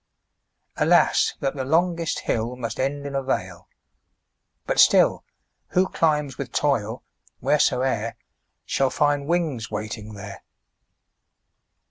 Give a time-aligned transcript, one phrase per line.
[0.77, 3.67] 20 Alas, that the longest hill Must end in a vale;
[4.65, 5.23] but still,
[5.73, 7.03] Who climbs with toil,
[7.39, 8.15] wheresoe'er,
[8.65, 10.41] Shall find wings waiting there.